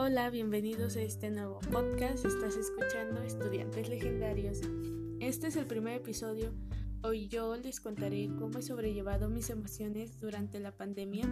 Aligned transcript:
Hola, 0.00 0.30
bienvenidos 0.30 0.94
a 0.94 1.02
este 1.02 1.28
nuevo 1.28 1.58
podcast. 1.72 2.24
Estás 2.24 2.56
escuchando 2.56 3.20
Estudiantes 3.20 3.88
Legendarios. 3.88 4.60
Este 5.18 5.48
es 5.48 5.56
el 5.56 5.66
primer 5.66 5.96
episodio. 5.96 6.52
Hoy 7.02 7.26
yo 7.26 7.56
les 7.56 7.80
contaré 7.80 8.30
cómo 8.38 8.60
he 8.60 8.62
sobrellevado 8.62 9.28
mis 9.28 9.50
emociones 9.50 10.20
durante 10.20 10.60
la 10.60 10.70
pandemia 10.70 11.24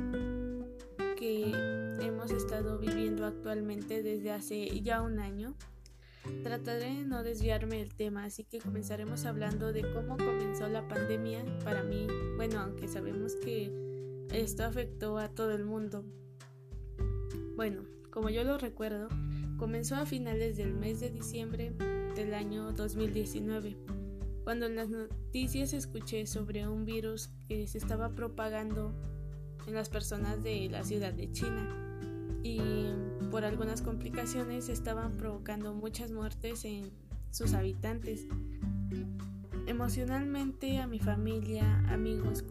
que 1.16 1.52
hemos 2.00 2.32
estado 2.32 2.80
viviendo 2.80 3.24
actualmente 3.24 4.02
desde 4.02 4.32
hace 4.32 4.66
ya 4.82 5.00
un 5.00 5.20
año. 5.20 5.54
Trataré 6.42 6.92
de 6.92 7.04
no 7.04 7.22
desviarme 7.22 7.76
del 7.78 7.94
tema, 7.94 8.24
así 8.24 8.42
que 8.42 8.58
comenzaremos 8.58 9.26
hablando 9.26 9.72
de 9.72 9.82
cómo 9.92 10.16
comenzó 10.16 10.68
la 10.68 10.88
pandemia 10.88 11.44
para 11.62 11.84
mí. 11.84 12.08
Bueno, 12.34 12.58
aunque 12.58 12.88
sabemos 12.88 13.36
que 13.36 13.70
esto 14.32 14.64
afectó 14.64 15.18
a 15.18 15.28
todo 15.28 15.52
el 15.52 15.64
mundo. 15.64 16.04
Bueno, 17.54 17.84
como 18.16 18.30
yo 18.30 18.44
lo 18.44 18.56
recuerdo, 18.56 19.08
comenzó 19.58 19.94
a 19.94 20.06
finales 20.06 20.56
del 20.56 20.72
mes 20.72 21.00
de 21.00 21.10
diciembre 21.10 21.74
del 22.14 22.32
año 22.32 22.72
2019, 22.72 23.76
cuando 24.42 24.64
en 24.64 24.76
las 24.76 24.88
noticias 24.88 25.74
escuché 25.74 26.24
sobre 26.24 26.66
un 26.66 26.86
virus 26.86 27.28
que 27.46 27.66
se 27.66 27.76
estaba 27.76 28.08
propagando 28.14 28.94
en 29.66 29.74
las 29.74 29.90
personas 29.90 30.42
de 30.42 30.70
la 30.70 30.82
ciudad 30.82 31.12
de 31.12 31.30
China 31.30 31.68
y 32.42 32.58
por 33.30 33.44
algunas 33.44 33.82
complicaciones 33.82 34.70
estaban 34.70 35.18
provocando 35.18 35.74
muchas 35.74 36.10
muertes 36.10 36.64
en 36.64 36.90
sus 37.30 37.52
habitantes. 37.52 38.26
Emocionalmente 39.66 40.78
a 40.78 40.86
mi 40.86 41.00
familia, 41.00 41.80
amigos 41.90 42.46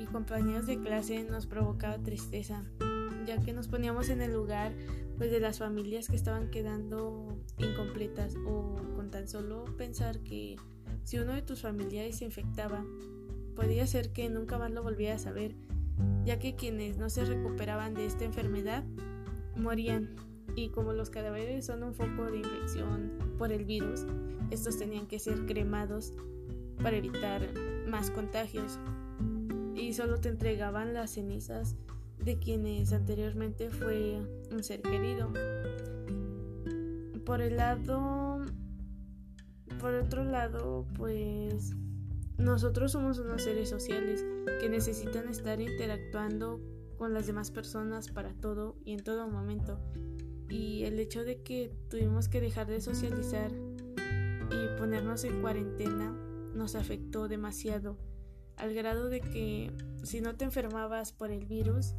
y 0.00 0.06
compañeros 0.06 0.66
de 0.66 0.80
clase 0.80 1.22
nos 1.22 1.46
provocaba 1.46 1.98
tristeza, 1.98 2.64
ya 3.26 3.40
que 3.40 3.52
nos 3.52 3.68
poníamos 3.68 4.08
en 4.08 4.20
el 4.20 4.32
lugar 4.32 4.72
pues 5.16 5.30
de 5.30 5.40
las 5.40 5.58
familias 5.58 6.08
que 6.08 6.16
estaban 6.16 6.50
quedando 6.50 7.38
incompletas 7.58 8.36
o 8.46 8.76
con 8.96 9.10
tan 9.10 9.28
solo 9.28 9.64
pensar 9.76 10.20
que 10.20 10.56
si 11.04 11.18
uno 11.18 11.32
de 11.32 11.42
tus 11.42 11.60
familiares 11.60 12.18
se 12.18 12.24
infectaba, 12.24 12.84
podía 13.54 13.86
ser 13.86 14.12
que 14.12 14.28
nunca 14.28 14.58
más 14.58 14.70
lo 14.70 14.82
volvieras 14.82 15.26
a 15.26 15.32
ver, 15.32 15.54
ya 16.24 16.38
que 16.38 16.56
quienes 16.56 16.96
no 16.96 17.10
se 17.10 17.24
recuperaban 17.24 17.94
de 17.94 18.06
esta 18.06 18.24
enfermedad 18.24 18.84
morían. 19.56 20.16
Y 20.56 20.68
como 20.68 20.92
los 20.92 21.10
cadáveres 21.10 21.66
son 21.66 21.82
un 21.82 21.94
foco 21.94 22.30
de 22.30 22.38
infección 22.38 23.12
por 23.38 23.52
el 23.52 23.64
virus, 23.64 24.06
estos 24.50 24.78
tenían 24.78 25.06
que 25.06 25.18
ser 25.18 25.46
cremados 25.46 26.12
para 26.82 26.96
evitar 26.96 27.48
más 27.88 28.10
contagios. 28.10 28.78
Y 29.74 29.92
solo 29.94 30.20
te 30.20 30.28
entregaban 30.28 30.94
las 30.94 31.12
cenizas 31.12 31.76
de 32.24 32.38
quienes 32.38 32.92
anteriormente 32.92 33.70
fue 33.70 34.20
un 34.50 34.62
ser 34.62 34.80
querido. 34.82 35.32
Por 37.24 37.40
el 37.40 37.56
lado, 37.56 38.40
por 39.80 39.94
otro 39.94 40.24
lado, 40.24 40.86
pues 40.96 41.74
nosotros 42.38 42.92
somos 42.92 43.18
unos 43.18 43.42
seres 43.42 43.68
sociales 43.68 44.24
que 44.60 44.68
necesitan 44.68 45.28
estar 45.28 45.60
interactuando 45.60 46.60
con 46.96 47.12
las 47.12 47.26
demás 47.26 47.50
personas 47.50 48.08
para 48.08 48.32
todo 48.34 48.76
y 48.84 48.92
en 48.92 49.04
todo 49.04 49.28
momento. 49.28 49.78
Y 50.48 50.84
el 50.84 50.98
hecho 50.98 51.24
de 51.24 51.42
que 51.42 51.72
tuvimos 51.88 52.28
que 52.28 52.40
dejar 52.40 52.66
de 52.66 52.80
socializar 52.80 53.50
y 53.52 54.78
ponernos 54.78 55.24
en 55.24 55.40
cuarentena 55.40 56.12
nos 56.54 56.74
afectó 56.74 57.28
demasiado, 57.28 57.98
al 58.56 58.74
grado 58.74 59.08
de 59.08 59.20
que 59.20 59.72
si 60.02 60.20
no 60.20 60.36
te 60.36 60.44
enfermabas 60.44 61.12
por 61.12 61.30
el 61.30 61.46
virus, 61.46 61.94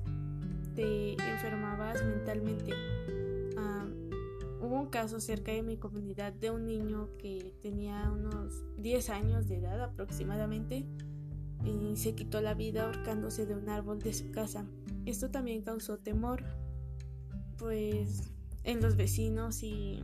te 0.76 1.14
enfermabas 1.14 2.06
mentalmente. 2.06 2.74
hubo 4.62 4.82
un 4.82 4.88
caso 4.88 5.20
cerca 5.20 5.52
de 5.52 5.62
mi 5.62 5.78
comunidad 5.78 6.34
de 6.34 6.50
un 6.50 6.66
niño 6.66 7.10
que 7.20 7.54
tenía 7.62 8.12
unos 8.12 8.64
10 8.78 9.12
años 9.12 9.48
de 9.48 9.58
edad 9.58 9.80
aproximadamente 9.82 10.88
y 11.64 11.96
se 11.96 12.16
quitó 12.16 12.42
la 12.42 12.56
vida 12.56 12.86
ahorcándose 12.86 13.46
de 13.46 13.54
un 13.56 13.70
árbol 13.70 14.00
de 14.00 14.14
su 14.14 14.32
casa. 14.32 14.66
Esto 15.06 15.30
también 15.30 15.62
causó 15.62 16.00
temor, 16.00 16.44
pues 17.58 18.32
en 18.64 18.82
los 18.82 18.96
vecinos 18.96 19.62
y 19.62 20.02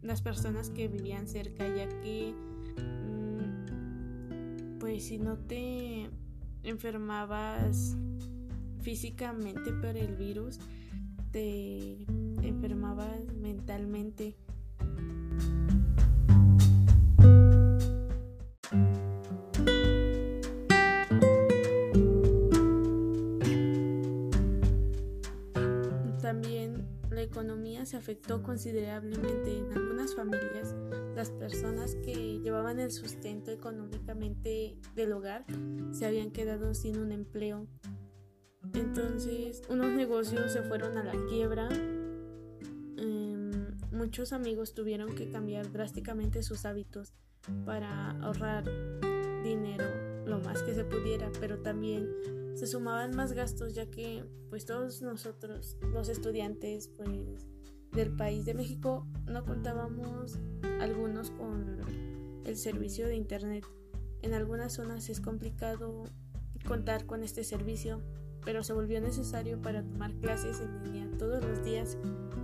las 0.00 0.22
personas 0.22 0.70
que 0.70 0.88
vivían 0.88 1.28
cerca, 1.28 1.68
ya 1.68 1.86
que 2.00 2.34
mm, 2.78 4.78
pues 4.78 5.06
si 5.06 5.18
no 5.18 5.36
te 5.36 6.08
enfermabas 6.62 7.98
físicamente 8.84 9.72
por 9.72 9.96
el 9.96 10.14
virus, 10.14 10.60
te 11.32 12.04
enfermabas 12.42 13.24
mentalmente. 13.40 14.36
También 26.20 26.86
la 27.10 27.22
economía 27.22 27.86
se 27.86 27.96
afectó 27.96 28.42
considerablemente 28.42 29.56
en 29.56 29.72
algunas 29.72 30.14
familias. 30.14 30.76
Las 31.16 31.30
personas 31.30 31.94
que 32.04 32.38
llevaban 32.40 32.80
el 32.80 32.90
sustento 32.90 33.50
económicamente 33.50 34.76
del 34.94 35.12
hogar 35.12 35.46
se 35.92 36.04
habían 36.04 36.30
quedado 36.32 36.74
sin 36.74 36.98
un 36.98 37.12
empleo 37.12 37.66
entonces, 38.72 39.62
unos 39.68 39.92
negocios 39.92 40.52
se 40.52 40.62
fueron 40.62 40.96
a 40.98 41.04
la 41.04 41.12
quiebra. 41.28 41.68
Em, 42.96 43.50
muchos 43.92 44.32
amigos 44.32 44.74
tuvieron 44.74 45.14
que 45.14 45.30
cambiar 45.30 45.70
drásticamente 45.70 46.42
sus 46.42 46.64
hábitos 46.64 47.12
para 47.64 48.12
ahorrar 48.22 48.64
dinero 49.42 49.84
lo 50.26 50.40
más 50.40 50.62
que 50.62 50.74
se 50.74 50.84
pudiera, 50.84 51.30
pero 51.40 51.58
también 51.58 52.08
se 52.54 52.66
sumaban 52.66 53.14
más 53.14 53.32
gastos 53.32 53.74
ya 53.74 53.90
que 53.90 54.24
pues 54.48 54.64
todos 54.64 55.02
nosotros, 55.02 55.76
los 55.92 56.08
estudiantes 56.08 56.88
pues 56.88 57.46
del 57.92 58.16
país 58.16 58.44
de 58.44 58.54
México 58.54 59.06
no 59.26 59.44
contábamos 59.44 60.38
algunos 60.80 61.30
con 61.30 61.80
el 62.44 62.56
servicio 62.56 63.06
de 63.06 63.16
internet. 63.16 63.64
En 64.22 64.34
algunas 64.34 64.72
zonas 64.72 65.10
es 65.10 65.20
complicado 65.20 66.04
contar 66.66 67.04
con 67.06 67.22
este 67.22 67.44
servicio 67.44 68.00
pero 68.44 68.62
se 68.62 68.72
volvió 68.72 69.00
necesario 69.00 69.60
para 69.60 69.82
tomar 69.82 70.12
clases 70.14 70.60
en 70.60 70.84
línea 70.84 71.18
todos 71.18 71.42
los 71.42 71.64
días 71.64 71.96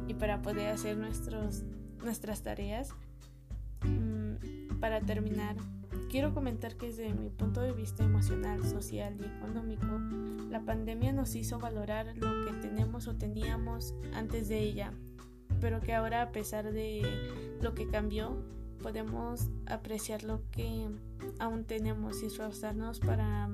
y 0.08 0.14
para 0.14 0.42
poder 0.42 0.68
hacer 0.68 0.96
nuestros, 0.96 1.64
nuestras 2.02 2.42
tareas. 2.42 2.90
Mm, 3.84 4.78
para 4.80 5.00
terminar, 5.00 5.56
quiero 6.10 6.34
comentar 6.34 6.76
que 6.76 6.86
desde 6.86 7.12
mi 7.14 7.30
punto 7.30 7.60
de 7.60 7.72
vista 7.72 8.04
emocional, 8.04 8.62
social 8.64 9.16
y 9.20 9.24
económico, 9.24 9.86
la 10.50 10.60
pandemia 10.60 11.12
nos 11.12 11.34
hizo 11.34 11.58
valorar 11.58 12.16
lo 12.16 12.46
que 12.46 12.52
tenemos 12.60 13.06
o 13.06 13.14
teníamos 13.16 13.94
antes 14.14 14.48
de 14.48 14.60
ella, 14.60 14.92
pero 15.60 15.80
que 15.80 15.94
ahora 15.94 16.22
a 16.22 16.32
pesar 16.32 16.72
de 16.72 17.02
lo 17.60 17.74
que 17.74 17.88
cambió, 17.88 18.42
podemos 18.82 19.50
apreciar 19.66 20.24
lo 20.24 20.42
que 20.50 20.88
aún 21.38 21.64
tenemos 21.64 22.22
y 22.22 22.26
esforzarnos 22.26 23.00
para 23.00 23.50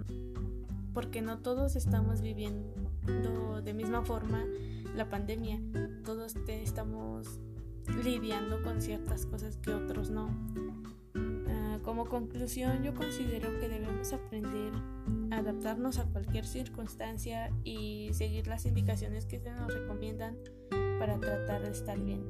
porque 0.97 1.21
no 1.21 1.41
todos 1.41 1.77
estamos 1.77 2.23
viviendo 2.23 3.61
de 3.61 3.75
misma 3.75 4.03
forma 4.03 4.47
la 4.95 5.11
pandemia, 5.11 5.61
todos 6.07 6.37
estamos 6.49 7.39
lidiando 8.03 8.63
con 8.63 8.81
ciertas 8.81 9.27
cosas 9.27 9.59
que 9.59 9.75
otros 9.75 10.09
no. 10.09 10.31
Ah, 11.49 11.81
como 11.83 12.07
conclusión, 12.07 12.83
yo 12.83 12.95
considero 12.95 13.61
que 13.61 13.69
debemos 13.69 14.15
aprender 14.15 14.73
a 15.33 15.37
adaptarnos 15.37 15.99
a 15.99 16.07
cualquier 16.07 16.47
circunstancia 16.47 17.51
y 17.63 18.09
seguir 18.15 18.47
las 18.47 18.65
indicaciones 18.65 19.27
que 19.27 19.39
se 19.39 19.53
nos 19.53 19.75
recomiendan 19.75 20.39
para 20.99 21.21
tratar 21.21 21.61
de 21.61 21.73
estar 21.73 22.01
bien. 22.01 22.25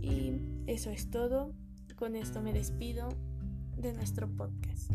Y 0.00 0.40
eso 0.66 0.88
es 0.88 1.10
todo. 1.10 1.52
Con 1.96 2.16
esto 2.16 2.40
me 2.40 2.54
despido 2.54 3.10
de 3.76 3.92
nuestro 3.92 4.30
podcast. 4.34 4.90